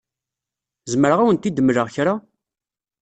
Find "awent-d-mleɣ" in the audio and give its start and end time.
1.23-1.87